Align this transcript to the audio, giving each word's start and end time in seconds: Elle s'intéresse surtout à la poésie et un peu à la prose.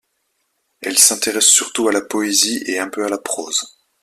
Elle 0.81 0.97
s'intéresse 0.97 1.45
surtout 1.45 1.87
à 1.87 1.91
la 1.91 2.01
poésie 2.01 2.63
et 2.65 2.79
un 2.79 2.89
peu 2.89 3.05
à 3.05 3.09
la 3.09 3.19
prose. 3.19 3.67